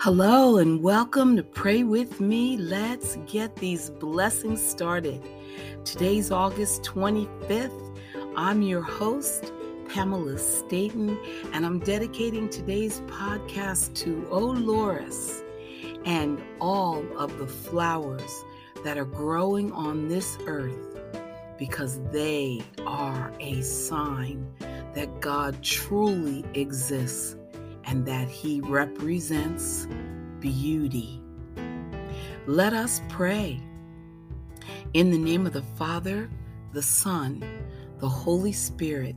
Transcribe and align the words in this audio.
Hello 0.00 0.58
and 0.58 0.80
welcome 0.80 1.34
to 1.34 1.42
Pray 1.42 1.82
With 1.82 2.20
Me. 2.20 2.56
Let's 2.56 3.16
get 3.26 3.56
these 3.56 3.90
blessings 3.90 4.64
started. 4.64 5.20
Today's 5.84 6.30
August 6.30 6.84
25th. 6.84 7.98
I'm 8.36 8.62
your 8.62 8.80
host, 8.80 9.52
Pamela 9.88 10.38
Staten, 10.38 11.18
and 11.52 11.66
I'm 11.66 11.80
dedicating 11.80 12.48
today's 12.48 13.00
podcast 13.08 13.92
to 13.96 14.22
Olores 14.30 15.42
and 16.04 16.40
all 16.60 17.04
of 17.18 17.36
the 17.38 17.48
flowers 17.48 18.44
that 18.84 18.98
are 18.98 19.04
growing 19.04 19.72
on 19.72 20.06
this 20.06 20.38
earth 20.46 20.96
because 21.58 21.98
they 22.12 22.62
are 22.86 23.32
a 23.40 23.60
sign 23.62 24.46
that 24.94 25.20
God 25.20 25.60
truly 25.60 26.44
exists 26.54 27.34
and 27.88 28.04
that 28.04 28.28
He 28.28 28.60
represents 28.60 29.88
beauty. 30.40 31.22
Let 32.46 32.74
us 32.74 33.00
pray. 33.08 33.60
In 34.92 35.10
the 35.10 35.18
name 35.18 35.46
of 35.46 35.54
the 35.54 35.62
Father, 35.62 36.30
the 36.72 36.82
Son, 36.82 37.42
the 37.98 38.08
Holy 38.08 38.52
Spirit, 38.52 39.16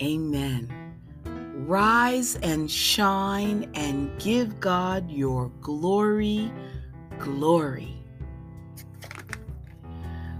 Amen. 0.00 0.70
Rise 1.66 2.36
and 2.42 2.70
shine 2.70 3.70
and 3.74 4.16
give 4.20 4.60
God 4.60 5.10
your 5.10 5.48
glory, 5.60 6.52
glory. 7.18 7.96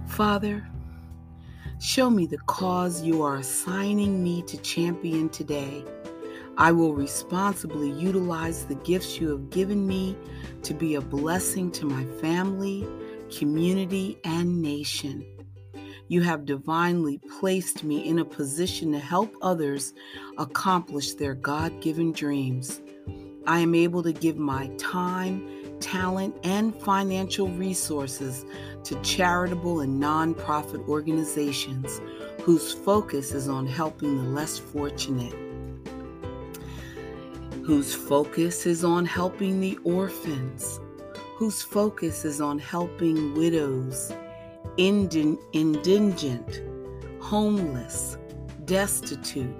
Father, 0.05 0.65
show 1.79 2.09
me 2.09 2.27
the 2.27 2.37
cause 2.45 3.03
you 3.03 3.23
are 3.23 3.37
assigning 3.37 4.23
me 4.23 4.41
to 4.43 4.57
champion 4.57 5.27
today 5.29 5.83
I 6.59 6.71
will 6.71 6.95
responsibly 6.95 7.91
utilize 7.91 8.65
the 8.65 8.75
gifts 8.75 9.21
you 9.21 9.29
have 9.29 9.51
given 9.51 9.85
me 9.85 10.17
to 10.63 10.73
be 10.73 10.95
a 10.95 11.01
blessing 11.01 11.69
to 11.73 11.85
my 11.85 12.03
family, 12.19 12.87
community, 13.29 14.17
and 14.23 14.59
nation. 14.59 15.23
You 16.07 16.21
have 16.23 16.45
divinely 16.45 17.19
placed 17.39 17.83
me 17.83 18.07
in 18.07 18.17
a 18.17 18.25
position 18.25 18.91
to 18.93 18.99
help 18.99 19.35
others 19.43 19.93
accomplish 20.39 21.13
their 21.13 21.35
God 21.35 21.79
given 21.79 22.11
dreams. 22.11 22.81
I 23.45 23.59
am 23.59 23.75
able 23.75 24.01
to 24.01 24.11
give 24.11 24.37
my 24.37 24.67
time, 24.79 25.47
talent, 25.79 26.35
and 26.43 26.75
financial 26.75 27.49
resources 27.49 28.45
to 28.83 28.99
charitable 29.01 29.81
and 29.81 30.01
nonprofit 30.01 30.87
organizations 30.87 32.01
whose 32.41 32.73
focus 32.73 33.31
is 33.33 33.47
on 33.47 33.67
helping 33.67 34.17
the 34.17 34.29
less 34.29 34.57
fortunate 34.57 35.46
whose 37.67 37.93
focus 37.93 38.65
is 38.65 38.85
on 38.85 39.03
helping 39.03 39.59
the 39.59 39.77
orphans, 39.83 40.79
whose 41.35 41.61
focus 41.61 42.23
is 42.23 42.39
on 42.39 42.57
helping 42.57 43.35
widows, 43.35 44.13
indigent, 44.77 46.61
homeless, 47.19 48.17
destitute, 48.63 49.53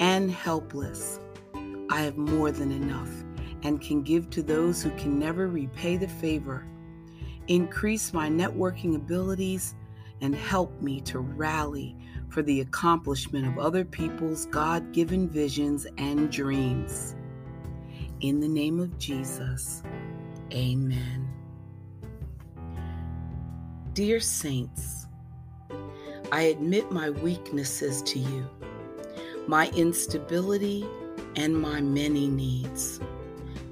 and 0.00 0.28
helpless. 0.28 1.20
I 1.88 2.00
have 2.00 2.16
more 2.16 2.50
than 2.50 2.72
enough 2.72 3.10
and 3.62 3.80
can 3.80 4.02
give 4.02 4.28
to 4.30 4.42
those 4.42 4.82
who 4.82 4.90
can 4.96 5.16
never 5.16 5.46
repay 5.46 5.96
the 5.96 6.08
favor. 6.08 6.66
Increase 7.46 8.12
my 8.12 8.28
networking 8.28 8.96
abilities 8.96 9.76
and 10.20 10.34
help 10.34 10.82
me 10.82 11.00
to 11.02 11.20
rally 11.20 11.94
for 12.28 12.42
the 12.42 12.62
accomplishment 12.62 13.46
of 13.46 13.60
other 13.60 13.84
people's 13.84 14.46
God 14.46 14.92
given 14.92 15.28
visions 15.28 15.86
and 15.96 16.28
dreams. 16.28 17.14
In 18.22 18.38
the 18.38 18.46
name 18.46 18.78
of 18.78 18.96
Jesus, 19.00 19.82
amen. 20.52 21.28
Dear 23.94 24.20
Saints, 24.20 25.08
I 26.30 26.42
admit 26.42 26.92
my 26.92 27.10
weaknesses 27.10 28.00
to 28.02 28.20
you, 28.20 28.48
my 29.48 29.70
instability, 29.70 30.86
and 31.34 31.60
my 31.60 31.80
many 31.80 32.28
needs. 32.28 33.00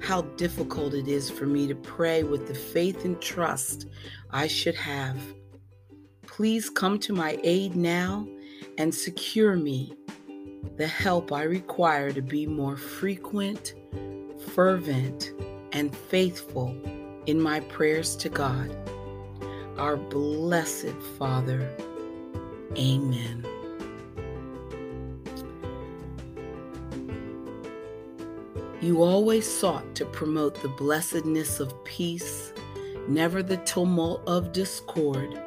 How 0.00 0.22
difficult 0.22 0.94
it 0.94 1.06
is 1.06 1.30
for 1.30 1.46
me 1.46 1.68
to 1.68 1.76
pray 1.76 2.24
with 2.24 2.48
the 2.48 2.54
faith 2.54 3.04
and 3.04 3.22
trust 3.22 3.86
I 4.32 4.48
should 4.48 4.74
have. 4.74 5.16
Please 6.26 6.68
come 6.68 6.98
to 6.98 7.12
my 7.12 7.38
aid 7.44 7.76
now 7.76 8.26
and 8.78 8.92
secure 8.92 9.54
me 9.54 9.94
the 10.76 10.88
help 10.88 11.30
I 11.30 11.44
require 11.44 12.10
to 12.10 12.20
be 12.20 12.46
more 12.46 12.76
frequent 12.76 13.74
fervent, 14.54 15.32
and 15.72 15.94
faithful 15.94 16.74
in 17.26 17.40
my 17.40 17.60
prayers 17.60 18.16
to 18.16 18.28
God. 18.28 18.76
Our 19.78 19.96
blessed 19.96 20.94
Father. 21.18 21.68
Amen. 22.76 23.46
You 28.80 29.02
always 29.02 29.46
sought 29.48 29.94
to 29.96 30.04
promote 30.06 30.60
the 30.60 30.68
blessedness 30.68 31.60
of 31.60 31.84
peace, 31.84 32.52
never 33.08 33.42
the 33.42 33.58
tumult 33.58 34.22
of 34.26 34.52
discord. 34.52 35.40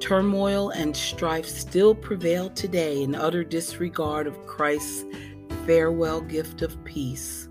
Turmoil 0.00 0.70
and 0.70 0.96
strife 0.96 1.46
still 1.46 1.94
prevail 1.94 2.50
today 2.50 3.02
in 3.02 3.14
utter 3.14 3.44
disregard 3.44 4.26
of 4.26 4.46
Christ's 4.46 5.04
farewell 5.66 6.20
gift 6.20 6.62
of 6.62 6.82
peace 6.84 7.47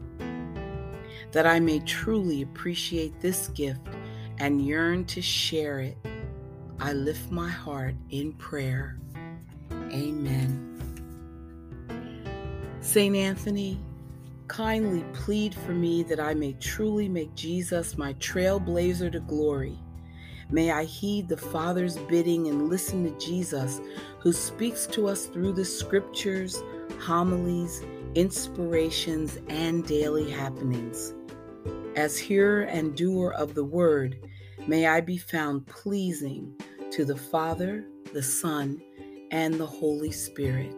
that 1.32 1.46
I 1.46 1.60
may 1.60 1.80
truly 1.80 2.42
appreciate 2.42 3.20
this 3.20 3.48
gift 3.50 3.82
and 4.40 4.66
yearn 4.66 5.06
to 5.06 5.22
share 5.22 5.80
it. 5.80 5.98
I 6.80 6.94
lift 6.94 7.32
my 7.32 7.50
heart 7.50 7.96
in 8.10 8.34
prayer. 8.34 9.00
Amen. 9.72 10.64
St. 12.82 13.16
Anthony, 13.16 13.80
kindly 14.48 15.04
plead 15.14 15.54
for 15.54 15.72
me 15.72 16.04
that 16.04 16.20
I 16.20 16.34
may 16.34 16.54
truly 16.54 17.10
make 17.10 17.36
Jesus 17.36 17.98
my 17.98 18.14
trailblazer 18.14 19.12
to 19.12 19.20
glory. 19.20 19.78
May 20.50 20.72
I 20.72 20.86
heed 20.86 21.28
the 21.28 21.36
Father's 21.36 21.98
bidding 21.98 22.48
and 22.48 22.70
listen 22.70 23.04
to 23.04 23.26
Jesus, 23.26 23.82
who 24.20 24.32
speaks 24.32 24.88
to 24.88 25.08
us 25.08 25.26
through 25.26 25.54
the 25.54 25.66
scriptures, 25.66 26.64
homilies, 27.00 27.84
inspirations, 28.18 29.38
and 29.48 29.86
daily 29.86 30.30
happenings. 30.32 31.14
As 31.96 32.18
hearer 32.18 32.64
and 32.64 32.96
doer 32.96 33.32
of 33.38 33.54
the 33.54 33.64
word, 33.64 34.18
may 34.68 34.88
I 34.88 35.02
be 35.02 35.18
found 35.18 35.68
pleasing 35.68 36.52
to 36.92 37.06
the 37.06 37.16
Father, 37.16 37.86
the 38.14 38.24
Son, 38.24 38.82
and 39.30 39.54
the 39.54 39.68
Holy 39.68 40.12
Spirit. 40.12 40.76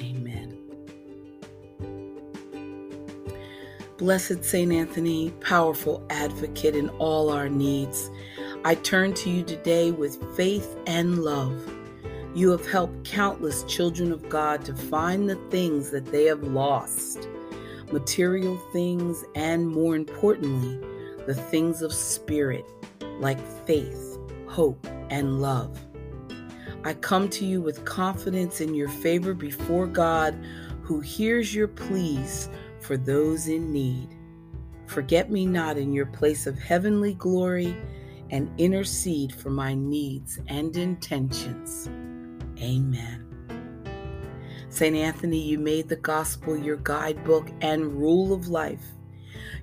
Amen. 0.00 0.58
Blessed 3.96 4.44
St. 4.44 4.70
Anthony, 4.70 5.30
powerful 5.40 6.04
advocate 6.10 6.76
in 6.76 6.90
all 6.90 7.30
our 7.30 7.48
needs, 7.48 8.10
I 8.66 8.74
turn 8.74 9.14
to 9.14 9.30
you 9.30 9.42
today 9.42 9.92
with 9.92 10.22
faith 10.36 10.76
and 10.86 11.24
love. 11.24 11.79
You 12.34 12.50
have 12.50 12.66
helped 12.66 13.04
countless 13.04 13.64
children 13.64 14.12
of 14.12 14.28
God 14.28 14.64
to 14.64 14.74
find 14.74 15.28
the 15.28 15.36
things 15.50 15.90
that 15.90 16.06
they 16.06 16.24
have 16.24 16.42
lost 16.42 17.28
material 17.92 18.56
things, 18.72 19.24
and 19.34 19.68
more 19.68 19.96
importantly, 19.96 20.78
the 21.26 21.34
things 21.34 21.82
of 21.82 21.92
spirit 21.92 22.64
like 23.18 23.40
faith, 23.66 24.18
hope, 24.46 24.86
and 25.10 25.40
love. 25.40 25.78
I 26.84 26.94
come 26.94 27.28
to 27.30 27.44
you 27.44 27.60
with 27.60 27.84
confidence 27.84 28.60
in 28.60 28.74
your 28.74 28.88
favor 28.88 29.34
before 29.34 29.86
God, 29.86 30.38
who 30.82 31.00
hears 31.00 31.54
your 31.54 31.68
pleas 31.68 32.48
for 32.80 32.96
those 32.96 33.48
in 33.48 33.72
need. 33.72 34.08
Forget 34.86 35.30
me 35.30 35.46
not 35.46 35.76
in 35.76 35.92
your 35.92 36.06
place 36.06 36.46
of 36.46 36.58
heavenly 36.58 37.14
glory 37.14 37.76
and 38.30 38.50
intercede 38.58 39.32
for 39.32 39.50
my 39.50 39.74
needs 39.74 40.40
and 40.48 40.76
intentions. 40.76 41.90
Amen. 42.60 43.26
St. 44.68 44.94
Anthony, 44.94 45.40
you 45.40 45.58
made 45.58 45.88
the 45.88 45.96
gospel 45.96 46.56
your 46.56 46.76
guidebook 46.76 47.48
and 47.60 47.92
rule 47.92 48.32
of 48.32 48.48
life. 48.48 48.84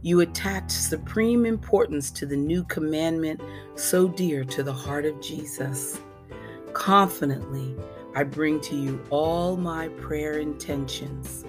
You 0.01 0.19
attached 0.19 0.71
supreme 0.71 1.45
importance 1.45 2.11
to 2.11 2.25
the 2.25 2.35
new 2.35 2.63
commandment 2.65 3.41
so 3.75 4.07
dear 4.07 4.43
to 4.45 4.63
the 4.63 4.73
heart 4.73 5.05
of 5.05 5.21
Jesus. 5.21 5.99
Confidently, 6.73 7.75
I 8.15 8.23
bring 8.23 8.59
to 8.61 8.75
you 8.75 9.01
all 9.09 9.57
my 9.57 9.87
prayer 9.89 10.39
intentions. 10.39 11.45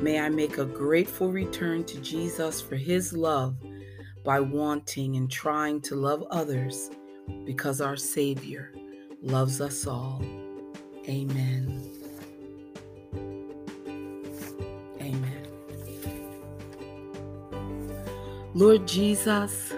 May 0.00 0.20
I 0.20 0.28
make 0.28 0.58
a 0.58 0.64
grateful 0.64 1.32
return 1.32 1.84
to 1.84 2.00
Jesus 2.00 2.60
for 2.60 2.76
his 2.76 3.12
love 3.12 3.56
by 4.24 4.40
wanting 4.40 5.16
and 5.16 5.30
trying 5.30 5.80
to 5.82 5.94
love 5.94 6.24
others 6.30 6.90
because 7.44 7.80
our 7.80 7.96
Savior 7.96 8.72
loves 9.22 9.60
us 9.60 9.86
all. 9.86 10.22
Amen. 11.08 11.88
Amen. 15.00 15.46
Lord 18.54 18.88
Jesus, 18.88 19.72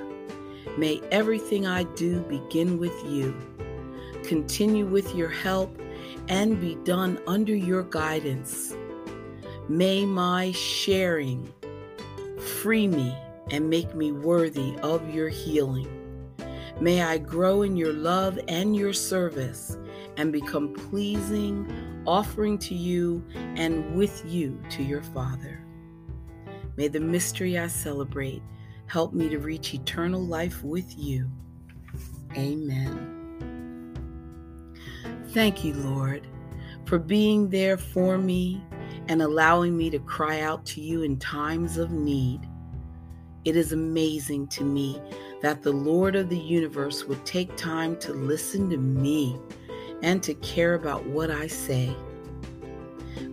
may 0.78 1.02
everything 1.10 1.66
I 1.66 1.82
do 1.82 2.20
begin 2.22 2.78
with 2.78 2.94
you, 3.04 3.34
continue 4.22 4.86
with 4.86 5.14
your 5.14 5.28
help, 5.28 5.78
and 6.28 6.58
be 6.60 6.76
done 6.76 7.20
under 7.26 7.54
your 7.54 7.82
guidance. 7.82 8.74
May 9.68 10.06
my 10.06 10.52
sharing 10.52 11.52
free 12.38 12.88
me 12.88 13.14
and 13.50 13.68
make 13.68 13.94
me 13.94 14.12
worthy 14.12 14.74
of 14.82 15.14
your 15.14 15.28
healing. 15.28 15.88
May 16.80 17.02
I 17.02 17.18
grow 17.18 17.62
in 17.62 17.76
your 17.76 17.92
love 17.92 18.38
and 18.48 18.74
your 18.74 18.94
service 18.94 19.76
and 20.18 20.32
become 20.32 20.74
pleasing, 20.74 21.66
offering 22.06 22.58
to 22.58 22.74
you 22.74 23.24
and 23.34 23.94
with 23.94 24.22
you 24.26 24.60
to 24.68 24.82
your 24.82 25.02
Father. 25.02 25.64
May 26.76 26.88
the 26.88 27.00
mystery 27.00 27.58
I 27.58 27.68
celebrate 27.68 28.42
help 28.86 29.12
me 29.14 29.28
to 29.28 29.38
reach 29.38 29.74
eternal 29.74 30.20
life 30.20 30.62
with 30.62 30.98
you. 30.98 31.30
Amen. 32.36 33.14
Thank 35.30 35.64
you, 35.64 35.74
Lord, 35.74 36.26
for 36.84 36.98
being 36.98 37.48
there 37.48 37.76
for 37.76 38.18
me 38.18 38.62
and 39.08 39.22
allowing 39.22 39.76
me 39.76 39.88
to 39.90 39.98
cry 40.00 40.40
out 40.40 40.66
to 40.66 40.80
you 40.80 41.02
in 41.02 41.18
times 41.18 41.78
of 41.78 41.92
need. 41.92 42.40
It 43.44 43.56
is 43.56 43.72
amazing 43.72 44.48
to 44.48 44.64
me 44.64 45.00
that 45.42 45.62
the 45.62 45.72
Lord 45.72 46.16
of 46.16 46.28
the 46.28 46.38
universe 46.38 47.04
would 47.04 47.24
take 47.24 47.56
time 47.56 47.96
to 48.00 48.12
listen 48.12 48.68
to 48.70 48.76
me 48.76 49.38
and 50.02 50.22
to 50.22 50.34
care 50.34 50.74
about 50.74 51.06
what 51.06 51.30
I 51.30 51.46
say. 51.46 51.94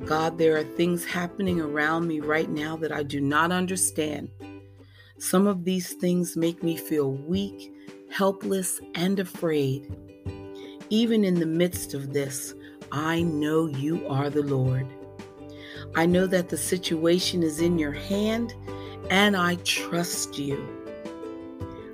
God, 0.05 0.37
there 0.37 0.57
are 0.57 0.63
things 0.63 1.05
happening 1.05 1.59
around 1.59 2.07
me 2.07 2.19
right 2.19 2.49
now 2.49 2.75
that 2.77 2.91
I 2.91 3.03
do 3.03 3.19
not 3.19 3.51
understand. 3.51 4.29
Some 5.17 5.47
of 5.47 5.63
these 5.63 5.93
things 5.93 6.35
make 6.35 6.61
me 6.61 6.75
feel 6.77 7.11
weak, 7.11 7.73
helpless, 8.11 8.79
and 8.93 9.19
afraid. 9.19 9.95
Even 10.89 11.23
in 11.23 11.35
the 11.35 11.45
midst 11.45 11.93
of 11.93 12.13
this, 12.13 12.53
I 12.91 13.23
know 13.23 13.65
you 13.65 14.07
are 14.07 14.29
the 14.29 14.43
Lord. 14.43 14.87
I 15.95 16.05
know 16.05 16.27
that 16.27 16.49
the 16.49 16.57
situation 16.57 17.41
is 17.41 17.61
in 17.61 17.79
your 17.79 17.91
hand 17.91 18.53
and 19.09 19.35
I 19.35 19.55
trust 19.63 20.37
you. 20.37 20.67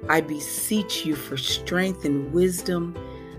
I 0.10 0.22
beseech 0.22 1.06
you 1.06 1.16
for 1.16 1.38
strength 1.38 2.04
and 2.06 2.34
wisdom 2.34 2.96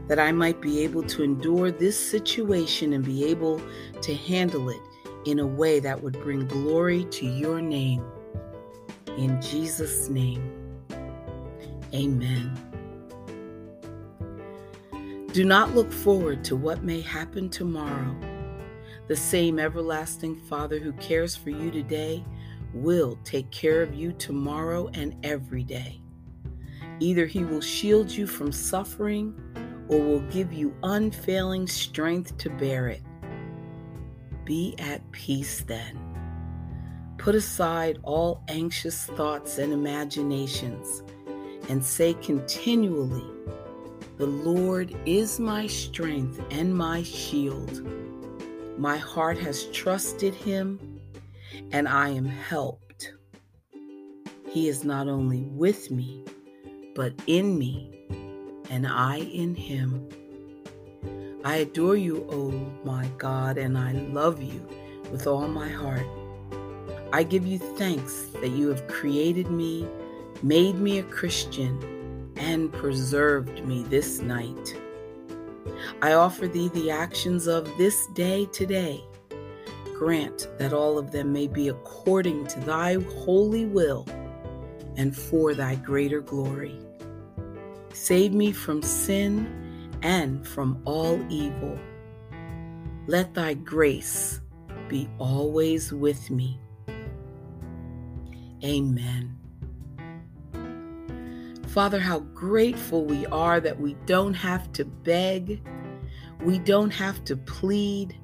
that 0.09 0.19
I 0.19 0.33
might 0.33 0.61
be 0.61 0.81
able 0.81 1.03
to 1.05 1.23
endure 1.23 1.71
this 1.71 1.99
situation 1.99 2.93
and 2.93 3.05
be 3.05 3.25
able 3.25 3.61
to 4.03 4.15
handle 4.15 4.69
it 4.69 4.81
in 5.25 5.39
a 5.39 5.47
way 5.47 5.81
that 5.81 6.03
would 6.03 6.21
bring 6.21 6.47
glory 6.47 7.05
to 7.05 7.27
your 7.27 7.61
name. 7.61 8.05
In 9.17 9.41
Jesus' 9.41 10.09
name, 10.09 10.51
amen. 11.95 12.59
Do 15.33 15.45
not 15.45 15.75
look 15.75 15.91
forward 15.91 16.45
to 16.45 16.57
what 16.57 16.83
may 16.83 17.01
happen 17.01 17.49
tomorrow. 17.49 18.15
The 19.09 19.17
same 19.17 19.59
everlasting 19.59 20.37
Father 20.37 20.79
who 20.79 20.93
cares 20.95 21.35
for 21.35 21.51
you 21.51 21.71
today 21.71 22.25
will 22.75 23.19
take 23.25 23.51
care 23.51 23.83
of 23.83 23.95
you 23.95 24.13
tomorrow 24.13 24.89
and 24.95 25.15
every 25.23 25.65
day. 25.65 26.01
Either 27.01 27.27
He 27.27 27.45
will 27.45 27.61
shield 27.61 28.11
you 28.11 28.27
from 28.27 28.53
suffering 28.53 29.35
or 29.89 30.01
will 30.01 30.21
give 30.31 30.53
you 30.53 30.75
unfailing 30.83 31.67
strength 31.67 32.37
to 32.39 32.51
bear 32.51 32.89
it. 32.89 33.03
Be 34.45 34.75
at 34.79 35.09
peace 35.13 35.63
then. 35.63 35.99
Put 37.19 37.35
aside 37.35 37.99
all 38.03 38.43
anxious 38.49 39.07
thoughts 39.07 39.59
and 39.59 39.73
imaginations 39.73 41.03
and 41.69 41.85
say 41.85 42.15
continually, 42.15 43.25
The 44.19 44.27
Lord 44.27 44.95
is 45.07 45.39
my 45.39 45.67
strength 45.67 46.43
and 46.51 46.77
my 46.77 47.03
shield. 47.03 47.87
My 48.79 48.97
heart 48.97 49.39
has 49.39 49.67
trusted 49.67 50.35
Him 50.35 51.01
and 51.71 51.87
I 51.87 52.09
am 52.09 52.25
helped. 52.25 53.15
He 54.49 54.69
is 54.69 54.85
not 54.85 55.09
only 55.09 55.45
with 55.45 55.91
me, 55.91 56.25
but 56.95 57.15
in 57.27 57.59
me, 57.59 58.02
and 58.71 58.87
I 58.87 59.19
in 59.19 59.55
him. 59.55 60.09
I 61.45 61.57
adore 61.57 61.97
you, 61.97 62.27
O 62.31 62.51
my 62.85 63.07
God, 63.19 63.59
and 63.59 63.77
I 63.77 63.93
love 63.93 64.43
you 64.43 64.67
with 65.11 65.27
all 65.27 65.49
my 65.49 65.69
heart. 65.69 66.07
I 67.13 67.23
give 67.23 67.47
you 67.47 67.59
thanks 67.59 68.27
that 68.41 68.51
you 68.51 68.69
have 68.69 68.87
created 68.87 69.51
me, 69.51 69.87
made 70.43 70.77
me 70.77 70.99
a 70.99 71.03
Christian, 71.03 72.33
and 72.37 72.73
preserved 72.73 73.65
me 73.67 73.83
this 73.85 74.21
night. 74.21 74.81
I 76.01 76.15
offer 76.15 76.47
thee 76.47 76.69
the 76.69 76.91
actions 76.91 77.47
of 77.47 77.67
this 77.77 78.07
day 78.15 78.47
today 78.53 79.05
grant 80.03 80.49
that 80.59 80.73
all 80.73 80.99
of 80.99 81.13
them 81.13 81.33
may 81.33 81.47
be 81.47 81.69
according 81.69 82.45
to 82.45 82.59
thy 82.59 82.95
holy 83.25 83.67
will 83.67 84.05
and 84.97 85.17
for 85.17 85.55
thy 85.55 85.77
greater 85.77 86.21
glory. 86.21 86.77
Save 87.93 88.33
me 88.33 88.53
from 88.53 88.83
sin 88.83 89.91
and 90.03 90.47
from 90.47 90.83
all 90.85 91.21
evil. 91.31 91.79
Let 93.07 93.35
thy 93.35 93.55
grace 93.55 94.41
be 94.89 95.09
always 95.19 95.93
with 95.93 96.31
me. 96.31 96.61
Amen. 98.65 99.39
Father, 101.69 101.99
how 101.99 102.21
grateful 102.21 103.05
we 103.05 103.27
are 103.27 103.61
that 103.61 103.81
we 103.81 103.95
don't 104.07 104.35
have 104.35 104.73
to 104.75 104.85
beg, 104.85 105.63
we 106.43 106.59
don't 106.59 106.91
have 106.91 107.25
to 107.25 107.37
plead, 107.37 108.17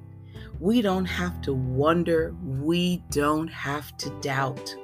we 0.59 0.81
don't 0.81 1.05
have 1.05 1.41
to 1.41 1.53
wonder. 1.53 2.35
We 2.43 2.97
don't 3.11 3.47
have 3.47 3.95
to 3.97 4.09
doubt. 4.19 4.75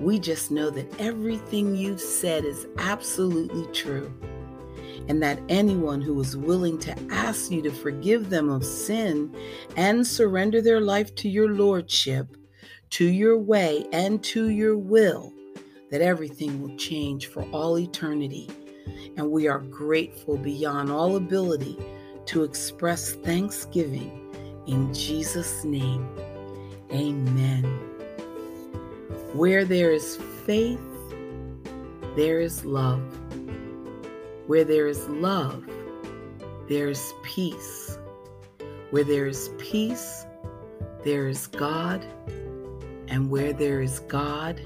We 0.00 0.18
just 0.18 0.50
know 0.50 0.70
that 0.70 1.00
everything 1.00 1.76
you've 1.76 2.00
said 2.00 2.44
is 2.44 2.66
absolutely 2.78 3.66
true. 3.72 4.12
And 5.08 5.22
that 5.22 5.40
anyone 5.48 6.00
who 6.00 6.18
is 6.20 6.36
willing 6.36 6.78
to 6.80 6.96
ask 7.10 7.50
you 7.50 7.60
to 7.62 7.70
forgive 7.70 8.30
them 8.30 8.48
of 8.48 8.64
sin 8.64 9.34
and 9.76 10.06
surrender 10.06 10.62
their 10.62 10.80
life 10.80 11.14
to 11.16 11.28
your 11.28 11.50
lordship, 11.50 12.36
to 12.90 13.04
your 13.04 13.38
way, 13.38 13.86
and 13.92 14.22
to 14.24 14.48
your 14.48 14.78
will, 14.78 15.32
that 15.90 16.00
everything 16.00 16.62
will 16.62 16.74
change 16.76 17.26
for 17.26 17.42
all 17.52 17.78
eternity. 17.78 18.48
And 19.16 19.30
we 19.30 19.46
are 19.46 19.60
grateful 19.60 20.38
beyond 20.38 20.90
all 20.90 21.16
ability 21.16 21.78
to 22.26 22.42
express 22.42 23.12
thanksgiving 23.12 24.24
in 24.66 24.94
Jesus' 24.94 25.62
name, 25.64 26.08
amen. 26.90 27.93
Where 29.34 29.64
there 29.64 29.90
is 29.90 30.16
faith, 30.46 30.78
there 32.14 32.40
is 32.40 32.64
love. 32.64 33.02
Where 34.46 34.62
there 34.62 34.86
is 34.86 35.08
love, 35.08 35.68
there 36.68 36.88
is 36.88 37.12
peace. 37.24 37.98
Where 38.90 39.02
there 39.02 39.26
is 39.26 39.50
peace, 39.58 40.24
there 41.02 41.26
is 41.26 41.48
God. 41.48 42.06
And 43.08 43.28
where 43.28 43.52
there 43.52 43.82
is 43.82 43.98
God, 44.06 44.60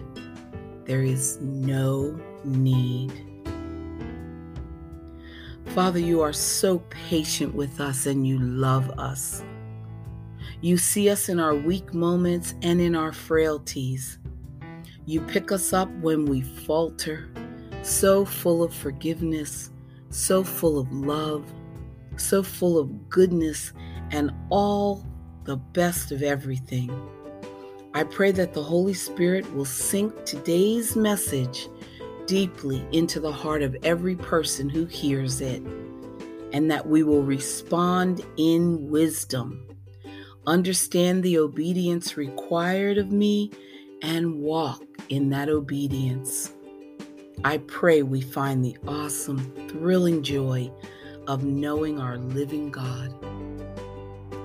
there 0.85 1.03
is 1.03 1.39
no 1.41 2.21
need. 2.45 3.11
Father, 5.69 5.99
you 5.99 6.21
are 6.21 6.35
so 6.35 6.81
patient 6.91 7.55
with 7.55 7.81
us 7.81 8.05
and 8.05 8.27
you 8.27 8.39
love 8.39 8.91
us. 8.99 9.43
You 10.61 10.77
see 10.77 11.09
us 11.09 11.31
in 11.31 11.41
our 11.41 11.55
weak 11.55 11.95
moments 11.95 12.55
and 12.61 12.83
in 12.83 12.95
our 12.95 13.13
frailties. 13.15 14.19
You 15.09 15.23
pick 15.23 15.51
us 15.53 15.73
up 15.73 15.89
when 16.03 16.27
we 16.27 16.43
falter, 16.43 17.31
so 17.81 18.27
full 18.27 18.63
of 18.63 18.75
forgiveness, 18.75 19.71
so 20.11 20.45
full 20.45 20.79
of 20.79 20.93
love, 20.93 21.51
so 22.19 22.43
full 22.43 22.77
of 22.77 23.09
goodness, 23.09 23.73
and 24.11 24.31
all 24.51 25.07
the 25.45 25.57
best 25.57 26.13
of 26.13 26.23
everything. 26.23 26.91
I 27.95 28.05
pray 28.05 28.33
that 28.33 28.53
the 28.53 28.63
Holy 28.63 28.93
Spirit 28.93 29.51
will 29.55 29.65
sink 29.65 30.27
today's 30.27 30.95
message 30.95 31.71
deeply 32.27 32.87
into 32.93 33.19
the 33.19 33.33
heart 33.33 33.63
of 33.63 33.75
every 33.83 34.15
person 34.15 34.69
who 34.69 34.85
hears 34.85 35.41
it, 35.41 35.63
and 36.53 36.71
that 36.71 36.87
we 36.87 37.03
will 37.03 37.23
respond 37.23 38.21
in 38.37 38.91
wisdom 38.91 39.65
understand 40.47 41.23
the 41.23 41.39
obedience 41.39 42.17
required 42.17 42.97
of 42.97 43.13
me, 43.13 43.51
and 44.03 44.41
walk 44.41 44.83
in 45.09 45.31
that 45.31 45.49
obedience. 45.49 46.53
I 47.45 47.59
pray 47.59 48.03
we 48.03 48.21
find 48.21 48.65
the 48.65 48.77
awesome, 48.87 49.39
thrilling 49.69 50.23
joy 50.23 50.71
of 51.27 51.45
knowing 51.45 52.01
our 52.01 52.19
living 52.19 52.71
God. 52.71 53.15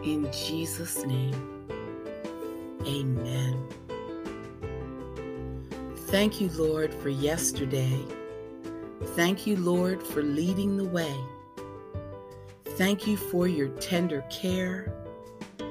In 0.03 0.31
Jesus' 0.31 1.03
name, 1.05 1.67
amen. 2.85 3.67
Thank 6.07 6.39
you, 6.39 6.49
Lord, 6.49 6.93
for 6.93 7.09
yesterday. 7.09 7.99
Thank 9.15 9.47
you, 9.47 9.57
Lord, 9.57 10.03
for 10.03 10.21
leading 10.21 10.77
the 10.77 10.85
way. 10.85 11.15
Thank 12.77 13.07
you 13.07 13.17
for 13.17 13.47
your 13.47 13.69
tender 13.79 14.23
care. 14.29 14.93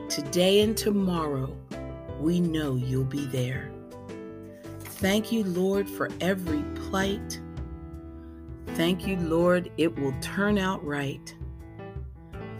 Today 0.09 0.61
and 0.61 0.77
tomorrow, 0.77 1.57
we 2.21 2.41
know 2.41 2.75
you'll 2.75 3.05
be 3.05 3.27
there. 3.27 3.71
Thank 5.03 5.33
you, 5.33 5.43
Lord, 5.43 5.91
for 5.91 6.09
every 6.21 6.63
plight. 6.77 7.41
Thank 8.77 9.05
you, 9.05 9.17
Lord, 9.17 9.69
it 9.77 9.99
will 9.99 10.15
turn 10.21 10.59
out 10.59 10.85
right. 10.85 11.35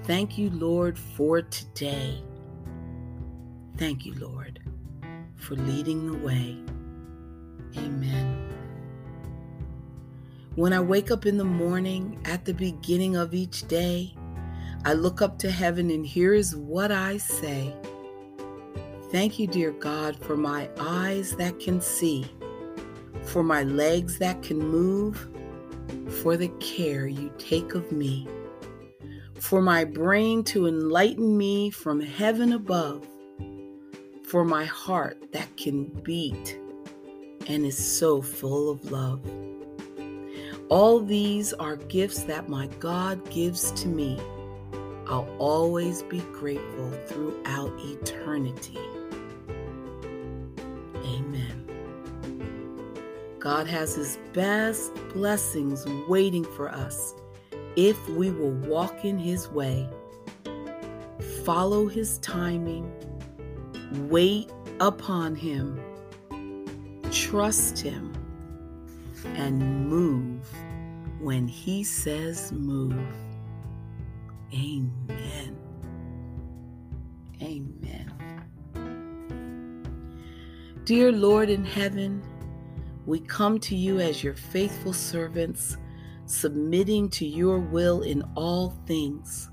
Thank 0.03 0.37
you, 0.37 0.51
Lord, 0.51 0.99
for 0.99 1.43
today. 1.43 2.21
Thank 3.77 4.05
you, 4.05 4.15
Lord, 4.15 4.59
for 5.37 5.55
leading 5.55 6.11
the 6.11 6.19
way. 6.19 6.57
Amen. 7.77 8.51
When 10.57 10.73
I 10.73 10.81
wake 10.81 11.13
up 11.13 11.27
in 11.27 11.39
the 11.39 11.45
morning 11.45 12.21
at 12.25 12.45
the 12.45 12.55
beginning 12.55 13.15
of 13.15 13.35
each 13.35 13.69
day, 13.69 14.17
I 14.85 14.95
look 14.95 15.23
up 15.23 15.39
to 15.39 15.51
heaven 15.53 15.93
and 15.93 16.05
here 16.05 16.35
is 16.35 16.57
what 16.57 16.91
I 16.91 17.19
say. 17.19 17.73
Thank 19.13 19.39
you, 19.39 19.47
dear 19.47 19.73
God, 19.73 20.17
for 20.25 20.39
my 20.39 20.71
eyes 20.81 21.37
that 21.37 21.61
can 21.61 21.83
see, 21.83 22.25
for 23.25 23.43
my 23.43 23.63
legs 23.63 24.19
that 24.21 24.43
can 24.43 24.59
move, 24.59 25.29
for 26.23 26.39
the 26.39 26.49
care 26.61 27.07
you 27.07 27.31
take 27.37 27.75
of 27.75 27.93
me, 27.93 28.27
for 29.39 29.61
my 29.61 29.85
brain 29.85 30.43
to 30.45 30.67
enlighten 30.67 31.37
me 31.37 31.69
from 31.71 32.01
heaven 32.01 32.55
above, 32.55 33.07
for 34.25 34.47
my 34.47 34.65
heart 34.65 35.31
that 35.33 35.59
can 35.59 35.85
beat 36.03 36.59
and 37.49 37.67
is 37.67 37.77
so 37.77 38.23
full 38.23 38.71
of 38.71 38.91
love. 38.91 39.21
All 40.71 41.01
these 41.01 41.53
are 41.53 41.77
gifts 41.77 42.23
that 42.23 42.49
my 42.49 42.67
God 42.81 43.31
gives 43.31 43.73
to 43.73 43.89
me. 43.89 44.19
I'll 45.07 45.29
always 45.39 46.03
be 46.05 46.21
grateful 46.33 46.91
throughout 47.09 47.79
eternity. 47.79 48.79
God 53.43 53.67
has 53.67 53.97
His 53.97 54.19
best 54.33 54.95
blessings 55.13 55.85
waiting 56.07 56.45
for 56.45 56.69
us 56.69 57.13
if 57.75 58.09
we 58.11 58.31
will 58.31 58.53
walk 58.53 59.05
in 59.05 59.19
His 59.19 59.49
way, 59.49 59.89
follow 61.45 61.89
His 61.89 62.19
timing, 62.19 62.89
wait 64.09 64.49
upon 64.79 65.35
Him, 65.35 65.81
trust 67.11 67.81
Him 67.81 68.13
and 69.25 69.89
move 69.89 70.47
when 71.19 71.49
He 71.49 71.83
says 71.83 72.53
move. 72.53 72.95
Amen. 74.55 75.59
Amen. 77.43 78.13
Dear 80.85 81.11
Lord 81.11 81.51
in 81.51 81.65
heaven, 81.65 82.23
we 83.07 83.21
come 83.21 83.59
to 83.61 83.77
you 83.77 84.01
as 84.01 84.23
your 84.23 84.35
faithful 84.35 84.93
servants, 84.93 85.77
submitting 86.27 87.09
to 87.11 87.27
your 87.27 87.59
will 87.59 88.03
in 88.03 88.23
all 88.37 88.71
things. 88.87 89.51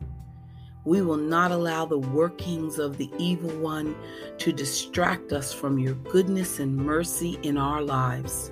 We 0.85 1.01
will 1.01 1.17
not 1.17 1.51
allow 1.51 1.85
the 1.85 1.97
workings 1.97 2.79
of 2.79 2.97
the 2.97 3.11
evil 3.17 3.51
one 3.59 3.95
to 4.37 4.53
distract 4.53 5.33
us 5.33 5.53
from 5.53 5.77
your 5.77 5.95
goodness 5.95 6.59
and 6.59 6.75
mercy 6.75 7.37
in 7.43 7.57
our 7.57 7.81
lives. 7.81 8.51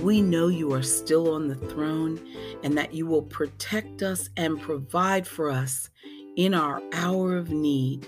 We 0.00 0.20
know 0.20 0.48
you 0.48 0.72
are 0.74 0.82
still 0.82 1.32
on 1.32 1.48
the 1.48 1.54
throne 1.54 2.20
and 2.62 2.76
that 2.76 2.92
you 2.92 3.06
will 3.06 3.22
protect 3.22 4.02
us 4.02 4.28
and 4.36 4.60
provide 4.60 5.26
for 5.26 5.50
us 5.50 5.88
in 6.36 6.52
our 6.52 6.82
hour 6.92 7.36
of 7.36 7.50
need. 7.50 8.06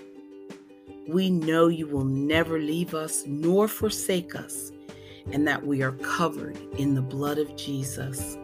We 1.07 1.29
know 1.29 1.69
you 1.69 1.87
will 1.87 2.05
never 2.05 2.59
leave 2.59 2.93
us 2.93 3.23
nor 3.25 3.67
forsake 3.67 4.35
us, 4.35 4.71
and 5.31 5.47
that 5.47 5.65
we 5.65 5.81
are 5.81 5.91
covered 5.93 6.57
in 6.77 6.95
the 6.95 7.01
blood 7.01 7.37
of 7.37 7.55
Jesus. 7.55 8.37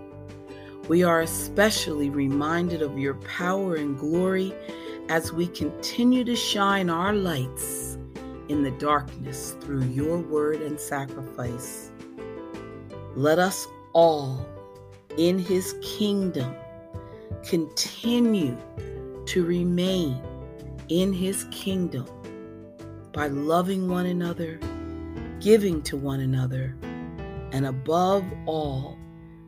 We 0.88 1.04
are 1.04 1.22
especially 1.22 2.10
reminded 2.10 2.82
of 2.82 2.98
your 3.00 3.16
power 3.16 3.76
and 3.76 3.98
glory 3.98 4.54
as 5.10 5.32
we 5.32 5.48
continue 5.48 6.24
to 6.26 6.36
shine 6.36 6.90
our 6.90 7.14
lights 7.14 7.98
in 8.50 8.64
the 8.64 8.72
darkness 8.72 9.56
through 9.62 9.86
your 9.86 10.18
word 10.18 10.62
and 10.62 10.80
sacrifice. 10.80 11.92
Let 13.16 13.40
us 13.40 13.68
all 13.94 14.46
in 15.18 15.40
his 15.40 15.76
kingdom 15.82 16.54
continue 17.44 18.58
to 19.26 19.46
remain 19.46 20.22
in 20.90 21.14
his 21.14 21.46
kingdom 21.46 22.06
by 23.14 23.28
loving 23.28 23.88
one 23.88 24.08
another, 24.08 24.60
giving 25.44 25.82
to 25.84 25.98
one 25.98 26.22
another, 26.22 26.76
and 27.52 27.66
above 27.66 28.24
all, 28.46 28.98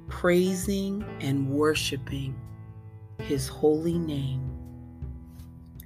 praising 0.10 1.04
and 1.22 1.50
worshiping 1.50 2.36
his 3.20 3.48
holy 3.48 3.98
name. 3.98 4.52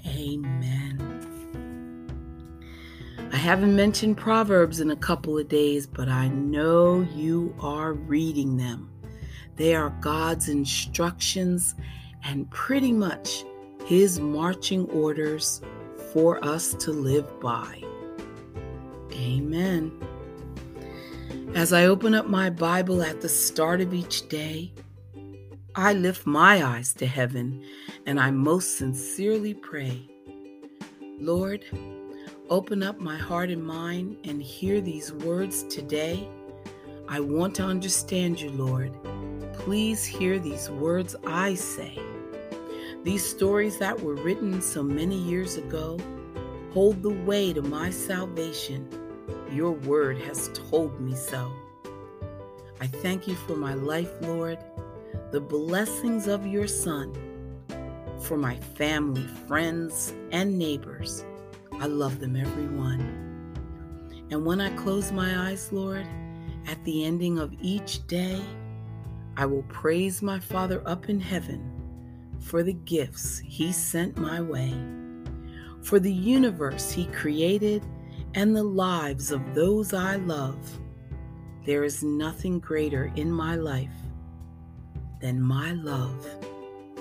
Amen. 0.06 1.06
I 3.32 3.38
haven't 3.38 3.76
mentioned 3.76 4.18
Proverbs 4.18 4.80
in 4.80 4.92
a 4.92 4.96
couple 4.96 5.38
of 5.38 5.48
days, 5.48 5.86
but 5.86 6.10
I 6.10 6.28
know 6.30 7.08
you 7.16 7.56
are 7.60 7.94
reading 7.94 8.58
them. 8.58 8.90
They 9.56 9.76
are 9.76 9.96
God's 10.02 10.50
instructions 10.50 11.76
and 12.24 12.50
pretty 12.50 12.92
much 12.92 13.46
His 13.86 14.20
marching 14.20 14.90
orders 14.90 15.62
for 16.12 16.44
us 16.44 16.74
to 16.76 16.92
live 16.92 17.40
by. 17.40 17.84
Amen. 19.30 19.92
As 21.54 21.72
I 21.72 21.86
open 21.86 22.16
up 22.16 22.26
my 22.26 22.50
Bible 22.50 23.04
at 23.04 23.22
the 23.22 23.30
start 23.30 23.80
of 23.80 23.94
each 23.94 24.28
day, 24.28 24.74
I 25.76 25.94
lift 25.94 26.26
my 26.26 26.66
eyes 26.66 26.94
to 26.96 27.06
heaven 27.06 27.64
and 28.08 28.20
I 28.20 28.32
most 28.32 28.78
sincerely 28.78 29.54
pray, 29.54 30.10
Lord, 31.20 31.64
open 32.50 32.82
up 32.82 33.00
my 33.00 33.18
heart 33.18 33.52
and 33.52 33.64
mind 33.64 34.18
and 34.24 34.42
hear 34.42 34.82
these 34.82 35.14
words 35.14 35.62
today. 35.64 36.28
I 37.08 37.20
want 37.20 37.54
to 37.56 37.64
understand 37.64 38.42
you, 38.42 38.50
Lord. 38.50 38.92
Please 39.54 40.04
hear 40.04 40.40
these 40.40 40.72
words 40.72 41.16
I 41.28 41.54
say. 41.54 42.00
These 43.04 43.30
stories 43.30 43.78
that 43.78 44.02
were 44.02 44.16
written 44.16 44.60
so 44.60 44.82
many 44.82 45.18
years 45.18 45.58
ago 45.58 46.00
hold 46.74 47.04
the 47.04 47.10
way 47.10 47.54
to 47.54 47.62
my 47.62 47.92
salvation. 47.92 48.90
Your 49.52 49.72
word 49.72 50.18
has 50.20 50.50
told 50.54 51.00
me 51.00 51.16
so. 51.16 51.52
I 52.82 52.88
thank 52.88 53.28
you 53.28 53.36
for 53.36 53.56
my 53.56 53.74
life, 53.74 54.12
Lord, 54.22 54.60
the 55.32 55.42
blessings 55.42 56.28
of 56.28 56.46
your 56.46 56.68
Son, 56.68 57.14
for 58.22 58.38
my 58.38 58.56
family, 58.56 59.28
friends, 59.48 60.14
and 60.32 60.58
neighbors 60.58 61.26
I 61.80 61.86
love 61.86 62.20
them 62.20 62.36
every 62.36 62.68
one. 62.68 63.56
And 64.32 64.46
when 64.46 64.60
I 64.60 64.70
close 64.76 65.14
my 65.14 65.50
eyes, 65.50 65.72
Lord, 65.72 66.06
at 66.68 66.84
the 66.84 67.06
ending 67.06 67.40
of 67.40 67.54
each 67.62 68.06
day, 68.06 68.42
I 69.38 69.46
will 69.46 69.64
praise 69.64 70.22
my 70.22 70.40
Father 70.40 70.84
up 70.86 71.08
in 71.08 71.22
heaven 71.22 71.72
for 72.42 72.64
the 72.64 72.74
gifts 72.74 73.40
He 73.40 73.72
sent 73.72 74.18
my 74.18 74.42
way, 74.42 74.74
for 75.82 76.00
the 76.00 76.12
universe 76.12 76.92
He 76.92 77.06
created 77.06 77.86
and 78.36 78.56
the 78.56 78.64
lives 78.64 79.32
of 79.32 79.56
those 79.56 79.94
I 79.94 80.18
love. 80.18 80.80
There 81.66 81.84
is 81.84 82.04
nothing 82.04 82.60
greater 82.60 83.12
in 83.16 83.32
my 83.32 83.56
life 83.56 83.90
than 85.22 85.42
my 85.42 85.74
love 85.74 86.26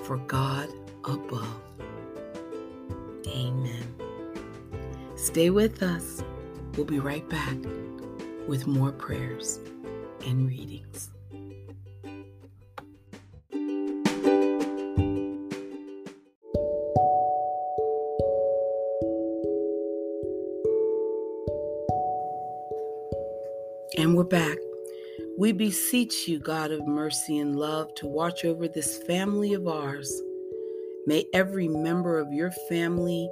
for 0.03 0.17
God 0.17 0.69
above. 1.05 1.61
Amen. 3.27 3.95
Stay 5.15 5.49
with 5.49 5.83
us. 5.83 6.23
We'll 6.75 6.85
be 6.85 6.99
right 6.99 7.27
back 7.29 7.57
with 8.47 8.67
more 8.67 8.91
prayers 8.91 9.59
and 10.25 10.47
readings. 10.47 11.09
Back. 24.29 24.57
We 25.37 25.51
beseech 25.51 26.27
you, 26.27 26.39
God 26.39 26.71
of 26.71 26.85
mercy 26.85 27.39
and 27.39 27.55
love, 27.55 27.93
to 27.95 28.07
watch 28.07 28.45
over 28.45 28.67
this 28.67 29.01
family 29.03 29.53
of 29.53 29.67
ours. 29.67 30.21
May 31.07 31.25
every 31.33 31.67
member 31.67 32.19
of 32.19 32.31
your 32.31 32.51
family 32.69 33.29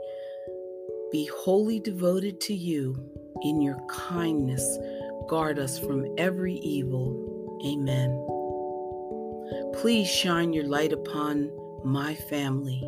be 1.11 1.29
wholly 1.33 1.79
devoted 1.79 2.41
to 2.41 2.53
you 2.53 2.95
in 3.43 3.61
your 3.61 3.77
kindness, 3.89 4.77
guard 5.29 5.59
us 5.59 5.77
from 5.77 6.07
every 6.17 6.55
evil. 6.55 7.59
Amen. 7.65 8.23
Please 9.79 10.09
shine 10.09 10.53
your 10.53 10.65
light 10.65 10.93
upon 10.93 11.51
my 11.83 12.15
family. 12.15 12.81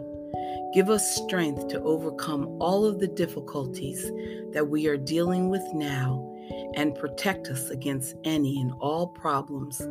Give 0.74 0.90
us 0.90 1.16
strength 1.18 1.68
to 1.70 1.82
overcome 1.82 2.58
all 2.60 2.86
of 2.86 3.00
the 3.00 3.08
difficulties 3.08 4.12
that 4.54 4.68
we 4.68 4.88
are 4.88 4.98
dealing 4.98 5.50
with 5.50 5.64
now 5.74 6.29
and 6.76 6.96
protect 6.96 7.48
us 7.48 7.70
against 7.70 8.16
any 8.24 8.62
and 8.62 8.72
all 8.80 9.08
problems 9.08 9.82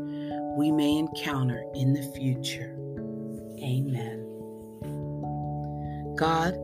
we 0.57 0.71
may 0.71 0.97
encounter 0.97 1.65
in 1.75 1.93
the 1.93 2.03
future. 2.17 2.75
Amen. 3.63 4.25
God, 6.17 6.55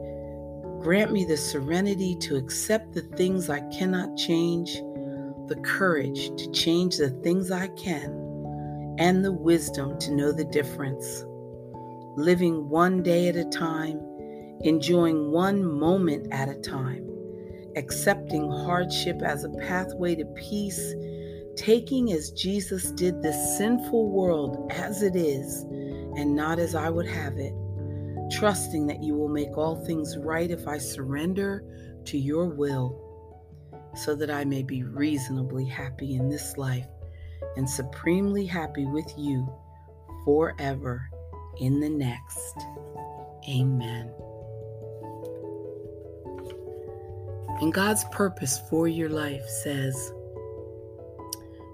grant 0.80 1.12
me 1.12 1.24
the 1.24 1.36
serenity 1.36 2.16
to 2.16 2.36
accept 2.36 2.92
the 2.92 3.02
things 3.02 3.48
I 3.48 3.60
cannot 3.70 4.16
change, 4.16 4.74
the 5.46 5.60
courage 5.64 6.30
to 6.36 6.50
change 6.52 6.96
the 6.96 7.10
things 7.22 7.50
I 7.50 7.68
can, 7.68 8.20
and 8.98 9.24
the 9.24 9.32
wisdom 9.32 9.98
to 10.00 10.12
know 10.12 10.32
the 10.32 10.44
difference. 10.44 11.24
Living 12.16 12.68
one 12.68 13.02
day 13.02 13.28
at 13.28 13.36
a 13.36 13.44
time, 13.44 14.00
enjoying 14.60 15.30
one 15.30 15.64
moment 15.64 16.32
at 16.32 16.48
a 16.48 16.54
time, 16.54 17.13
accepting 17.76 18.50
hardship 18.50 19.22
as 19.22 19.44
a 19.44 19.50
pathway 19.50 20.14
to 20.14 20.24
peace, 20.36 20.94
taking 21.56 22.12
as 22.12 22.30
Jesus 22.30 22.90
did 22.92 23.22
this 23.22 23.58
sinful 23.58 24.10
world 24.10 24.70
as 24.72 25.02
it 25.02 25.16
is 25.16 25.62
and 26.16 26.34
not 26.34 26.58
as 26.58 26.74
I 26.74 26.90
would 26.90 27.06
have 27.06 27.38
it, 27.38 27.52
trusting 28.30 28.86
that 28.86 29.02
you 29.02 29.14
will 29.14 29.28
make 29.28 29.56
all 29.56 29.84
things 29.84 30.16
right 30.18 30.50
if 30.50 30.66
I 30.66 30.78
surrender 30.78 31.64
to 32.06 32.18
your 32.18 32.46
will, 32.46 33.00
so 33.96 34.14
that 34.14 34.30
I 34.30 34.44
may 34.44 34.62
be 34.62 34.82
reasonably 34.82 35.64
happy 35.64 36.16
in 36.16 36.28
this 36.28 36.56
life 36.56 36.86
and 37.56 37.68
supremely 37.68 38.46
happy 38.46 38.86
with 38.86 39.12
you 39.16 39.48
forever 40.24 41.08
in 41.58 41.80
the 41.80 41.88
next. 41.88 42.56
Amen. 43.48 44.23
And 47.60 47.72
God's 47.72 48.04
purpose 48.10 48.60
for 48.68 48.88
your 48.88 49.08
life 49.08 49.48
says, 49.48 50.12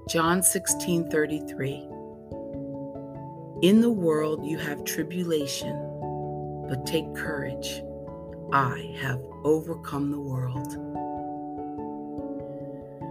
John 0.09 0.43
16 0.43 1.11
33, 1.11 1.89
In 3.63 3.81
the 3.81 3.91
world 3.91 4.45
you 4.45 4.59
have 4.59 4.85
tribulation, 4.85 5.77
but 6.69 6.85
take 6.85 7.15
courage. 7.15 7.83
I 8.53 8.95
have 9.01 9.21
overcome 9.45 10.11
the 10.11 10.21
world. 10.21 10.77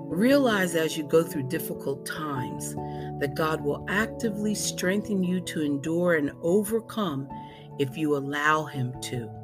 Realize 0.06 0.76
as 0.76 0.98
you 0.98 1.04
go 1.04 1.24
through 1.24 1.44
difficult 1.44 2.06
times 2.06 2.76
that 3.20 3.36
God 3.36 3.62
will 3.62 3.86
actively 3.88 4.54
strengthen 4.54 5.24
you 5.24 5.40
to 5.42 5.64
endure 5.64 6.16
and 6.16 6.32
overcome 6.42 7.30
if 7.80 7.98
you 7.98 8.18
allow 8.18 8.66
Him 8.66 8.94
to. 9.04 9.39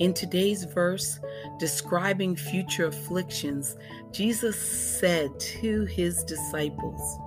In 0.00 0.14
today's 0.14 0.64
verse, 0.64 1.20
describing 1.58 2.34
future 2.34 2.86
afflictions, 2.86 3.76
Jesus 4.12 4.58
said 4.58 5.38
to 5.38 5.84
his 5.84 6.24
disciples, 6.24 7.18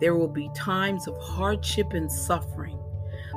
There 0.00 0.14
will 0.14 0.28
be 0.28 0.50
times 0.54 1.08
of 1.08 1.16
hardship 1.16 1.94
and 1.94 2.12
suffering, 2.12 2.78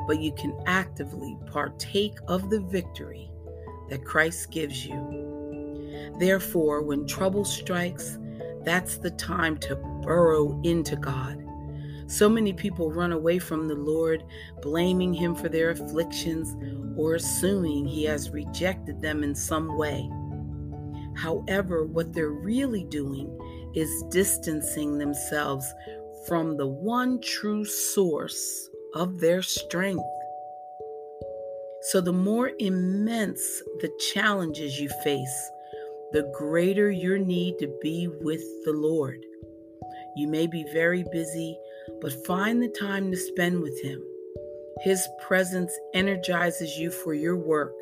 but 0.06 0.20
you 0.20 0.34
can 0.34 0.54
actively 0.66 1.38
partake 1.46 2.18
of 2.28 2.50
the 2.50 2.60
victory 2.60 3.32
that 3.90 4.04
Christ 4.04 4.52
gives 4.52 4.86
you. 4.86 6.12
Therefore, 6.20 6.82
when 6.82 7.08
trouble 7.08 7.46
strikes, 7.46 8.20
that's 8.66 8.98
the 8.98 9.12
time 9.12 9.58
to 9.60 9.78
burrow 10.04 10.60
into 10.66 10.98
God 10.98 11.47
so 12.08 12.30
many 12.30 12.54
people 12.54 12.92
run 12.92 13.12
away 13.12 13.38
from 13.38 13.68
the 13.68 13.76
Lord, 13.76 14.24
blaming 14.62 15.14
Him 15.14 15.36
for 15.36 15.50
their 15.50 15.72
afflictions 15.72 16.56
or 16.98 17.16
assuming 17.16 17.86
He 17.86 18.06
has 18.06 18.30
rejected 18.30 19.02
them 19.02 19.24
in 19.24 19.36
some 19.36 19.78
way. 19.78 20.10
However, 21.16 21.84
what 21.84 22.14
they're 22.14 22.30
really 22.30 22.86
doing 22.86 23.38
is 23.76 24.04
distancing 24.10 24.98
themselves 24.98 25.66
from 26.28 26.56
the 26.56 26.68
one 26.68 27.20
true 27.22 27.66
source 27.66 28.70
of 28.94 29.20
their 29.20 29.42
strength. 29.42 30.04
So, 31.82 32.02
the 32.02 32.14
more 32.14 32.52
immense 32.60 33.42
the 33.80 33.92
challenges 34.14 34.80
you 34.80 34.90
face, 35.04 35.52
the 36.12 36.32
greater 36.38 36.90
your 36.90 37.18
need 37.18 37.60
to 37.60 37.68
be 37.82 38.08
with 38.22 38.42
the 38.66 38.74
Lord. 38.74 39.20
You 40.16 40.28
may 40.28 40.48
be 40.48 40.66
very 40.74 41.04
busy 41.12 41.58
but 42.02 42.26
find 42.26 42.62
the 42.62 42.70
time 42.70 43.12
to 43.12 43.18
spend 43.18 43.62
with 43.62 43.82
Him. 43.82 44.02
His 44.82 45.08
presence 45.22 45.72
energizes 45.94 46.78
you 46.78 46.92
for 46.92 47.14
your 47.14 47.36
work, 47.36 47.74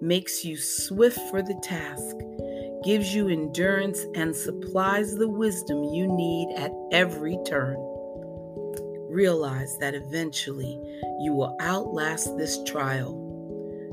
makes 0.00 0.44
you 0.44 0.56
swift 0.56 1.18
for 1.30 1.42
the 1.42 1.58
task, 1.62 2.16
gives 2.84 3.14
you 3.14 3.28
endurance, 3.28 4.04
and 4.14 4.34
supplies 4.34 5.16
the 5.16 5.28
wisdom 5.28 5.84
you 5.84 6.06
need 6.06 6.54
at 6.56 6.72
every 6.92 7.38
turn. 7.46 7.76
Realize 9.08 9.78
that 9.78 9.94
eventually 9.94 10.80
you 11.20 11.32
will 11.32 11.56
outlast 11.60 12.36
this 12.36 12.62
trial. 12.64 13.20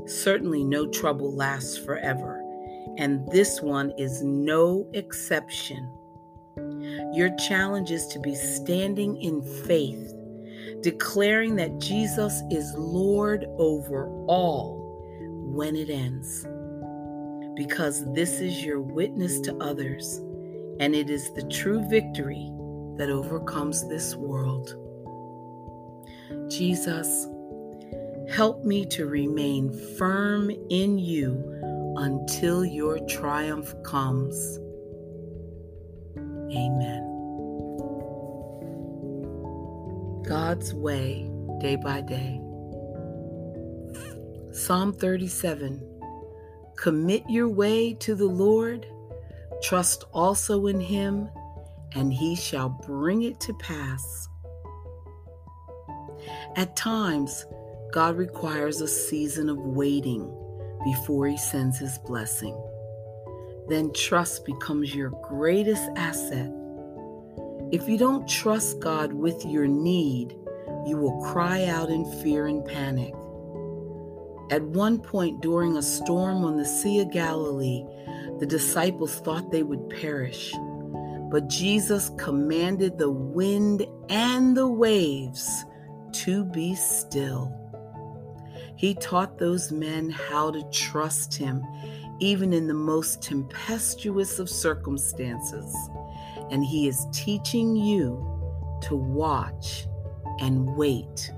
Certainly, 0.06 0.64
no 0.64 0.86
trouble 0.86 1.34
lasts 1.34 1.78
forever, 1.78 2.42
and 2.98 3.26
this 3.30 3.60
one 3.60 3.92
is 3.98 4.22
no 4.22 4.86
exception. 4.94 5.88
Your 7.12 7.34
challenge 7.36 7.90
is 7.90 8.06
to 8.08 8.18
be 8.18 8.34
standing 8.34 9.20
in 9.20 9.42
faith, 9.42 10.14
declaring 10.80 11.56
that 11.56 11.78
Jesus 11.78 12.42
is 12.50 12.72
Lord 12.74 13.44
over 13.58 14.08
all 14.26 15.04
when 15.54 15.76
it 15.76 15.90
ends. 15.90 16.46
Because 17.54 18.10
this 18.14 18.40
is 18.40 18.64
your 18.64 18.80
witness 18.80 19.40
to 19.40 19.54
others, 19.58 20.22
and 20.80 20.94
it 20.94 21.10
is 21.10 21.30
the 21.34 21.46
true 21.48 21.86
victory 21.90 22.50
that 22.96 23.10
overcomes 23.10 23.86
this 23.88 24.14
world. 24.14 24.74
Jesus, 26.50 27.26
help 28.30 28.64
me 28.64 28.86
to 28.86 29.06
remain 29.06 29.70
firm 29.98 30.50
in 30.70 30.98
you 30.98 31.94
until 31.98 32.64
your 32.64 32.98
triumph 33.00 33.74
comes. 33.82 34.58
Amen. 36.54 37.08
God's 40.22 40.74
way 40.74 41.30
day 41.60 41.76
by 41.76 42.02
day. 42.02 42.40
Psalm 44.52 44.92
37 44.92 45.88
Commit 46.76 47.22
your 47.28 47.48
way 47.48 47.94
to 47.94 48.14
the 48.14 48.26
Lord, 48.26 48.86
trust 49.62 50.04
also 50.12 50.66
in 50.66 50.80
him, 50.80 51.30
and 51.94 52.12
he 52.12 52.34
shall 52.34 52.68
bring 52.68 53.22
it 53.22 53.40
to 53.40 53.54
pass. 53.54 54.28
At 56.56 56.76
times, 56.76 57.46
God 57.92 58.16
requires 58.16 58.80
a 58.80 58.88
season 58.88 59.48
of 59.48 59.58
waiting 59.58 60.30
before 60.84 61.26
he 61.28 61.36
sends 61.38 61.78
his 61.78 61.98
blessing 61.98 62.56
then 63.72 63.90
trust 63.94 64.44
becomes 64.44 64.94
your 64.94 65.08
greatest 65.22 65.82
asset. 65.96 66.52
If 67.72 67.88
you 67.88 67.96
don't 67.96 68.28
trust 68.28 68.80
God 68.80 69.14
with 69.14 69.46
your 69.46 69.66
need, 69.66 70.36
you 70.86 70.98
will 70.98 71.22
cry 71.22 71.64
out 71.64 71.88
in 71.88 72.04
fear 72.20 72.46
and 72.46 72.62
panic. 72.66 73.14
At 74.50 74.62
one 74.62 74.98
point 74.98 75.40
during 75.40 75.78
a 75.78 75.82
storm 75.82 76.44
on 76.44 76.58
the 76.58 76.66
Sea 76.66 77.00
of 77.00 77.12
Galilee, 77.12 77.82
the 78.40 78.46
disciples 78.46 79.14
thought 79.20 79.50
they 79.50 79.62
would 79.62 79.88
perish. 79.88 80.52
But 81.30 81.48
Jesus 81.48 82.10
commanded 82.18 82.98
the 82.98 83.10
wind 83.10 83.86
and 84.10 84.54
the 84.54 84.68
waves 84.68 85.64
to 86.12 86.44
be 86.44 86.74
still. 86.74 87.58
He 88.76 88.94
taught 88.96 89.38
those 89.38 89.72
men 89.72 90.10
how 90.10 90.50
to 90.50 90.62
trust 90.70 91.34
him 91.34 91.62
even 92.22 92.52
in 92.52 92.68
the 92.68 92.74
most 92.74 93.20
tempestuous 93.20 94.38
of 94.38 94.48
circumstances. 94.48 95.74
And 96.50 96.64
He 96.64 96.86
is 96.86 97.06
teaching 97.12 97.74
you 97.74 98.24
to 98.82 98.94
watch 98.94 99.86
and 100.38 100.76
wait 100.76 101.32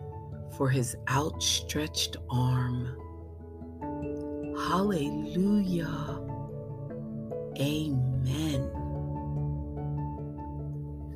for 0.56 0.68
His 0.68 0.94
outstretched 1.08 2.18
arm. 2.30 2.98
Hallelujah. 4.68 6.20
Amen. 7.58 8.70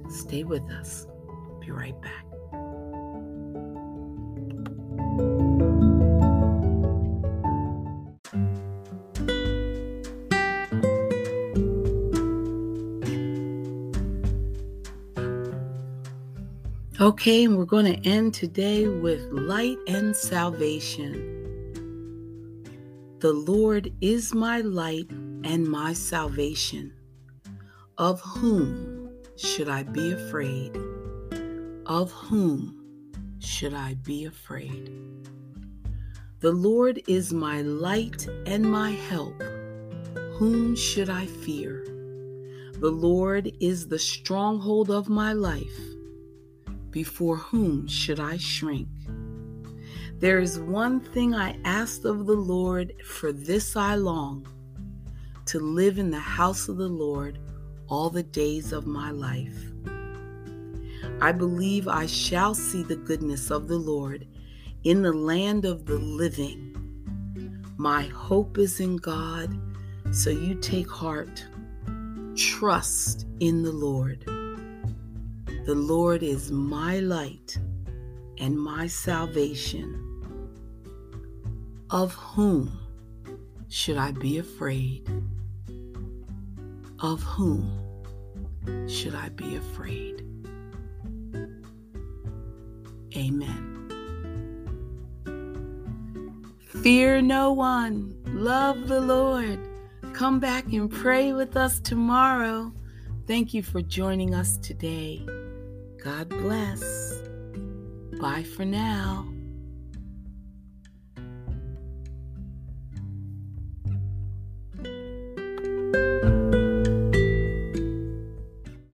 Stay 0.08 0.44
with 0.44 0.62
us. 0.70 1.06
Be 1.60 1.70
right 1.70 2.00
back. 2.00 2.27
Okay, 17.18 17.42
and 17.46 17.58
we're 17.58 17.64
going 17.64 17.84
to 17.84 18.08
end 18.08 18.32
today 18.32 18.86
with 18.86 19.20
light 19.32 19.76
and 19.88 20.14
salvation. 20.14 21.10
The 23.18 23.32
Lord 23.32 23.92
is 24.00 24.32
my 24.32 24.60
light 24.60 25.10
and 25.10 25.66
my 25.66 25.94
salvation. 25.94 26.92
Of 27.98 28.20
whom 28.20 29.10
should 29.36 29.68
I 29.68 29.82
be 29.82 30.12
afraid? 30.12 30.80
Of 31.86 32.12
whom 32.12 33.10
should 33.40 33.74
I 33.74 33.94
be 33.94 34.26
afraid? 34.26 34.88
The 36.38 36.52
Lord 36.52 37.02
is 37.08 37.32
my 37.32 37.62
light 37.62 38.28
and 38.46 38.70
my 38.70 38.92
help. 38.92 39.42
Whom 40.34 40.76
should 40.76 41.10
I 41.10 41.26
fear? 41.26 41.82
The 42.74 42.92
Lord 42.92 43.50
is 43.58 43.88
the 43.88 43.98
stronghold 43.98 44.88
of 44.92 45.08
my 45.08 45.32
life. 45.32 45.97
Before 46.90 47.36
whom 47.36 47.86
should 47.86 48.18
I 48.18 48.36
shrink? 48.36 48.88
There 50.18 50.40
is 50.40 50.58
one 50.58 51.00
thing 51.00 51.34
I 51.34 51.58
asked 51.64 52.04
of 52.04 52.26
the 52.26 52.32
Lord, 52.32 52.92
for 53.04 53.32
this 53.32 53.76
I 53.76 53.94
long 53.94 54.46
to 55.46 55.60
live 55.60 55.98
in 55.98 56.10
the 56.10 56.18
house 56.18 56.68
of 56.68 56.76
the 56.76 56.88
Lord 56.88 57.38
all 57.88 58.10
the 58.10 58.22
days 58.22 58.72
of 58.72 58.86
my 58.86 59.10
life. 59.10 59.72
I 61.20 61.32
believe 61.32 61.88
I 61.88 62.06
shall 62.06 62.54
see 62.54 62.82
the 62.82 62.96
goodness 62.96 63.50
of 63.50 63.66
the 63.66 63.78
Lord 63.78 64.26
in 64.84 65.02
the 65.02 65.12
land 65.12 65.64
of 65.64 65.86
the 65.86 65.98
living. 65.98 66.74
My 67.76 68.02
hope 68.02 68.58
is 68.58 68.80
in 68.80 68.96
God, 68.96 69.58
so 70.10 70.30
you 70.30 70.54
take 70.56 70.90
heart. 70.90 71.44
Trust 72.36 73.26
in 73.40 73.62
the 73.62 73.72
Lord. 73.72 74.24
The 75.68 75.74
Lord 75.74 76.22
is 76.22 76.50
my 76.50 77.00
light 77.00 77.58
and 78.38 78.58
my 78.58 78.86
salvation. 78.86 80.02
Of 81.90 82.14
whom 82.14 82.72
should 83.68 83.98
I 83.98 84.12
be 84.12 84.38
afraid? 84.38 85.06
Of 87.00 87.22
whom 87.22 87.70
should 88.88 89.14
I 89.14 89.28
be 89.28 89.56
afraid? 89.56 90.24
Amen. 93.14 93.90
Fear 96.82 97.20
no 97.20 97.52
one. 97.52 98.16
Love 98.28 98.88
the 98.88 99.02
Lord. 99.02 99.58
Come 100.14 100.40
back 100.40 100.72
and 100.72 100.90
pray 100.90 101.34
with 101.34 101.58
us 101.58 101.78
tomorrow. 101.78 102.72
Thank 103.26 103.52
you 103.52 103.62
for 103.62 103.82
joining 103.82 104.34
us 104.34 104.56
today. 104.56 105.26
God 106.08 106.30
bless. 106.30 107.20
Bye 108.18 108.42
for 108.42 108.64
now. 108.64 109.28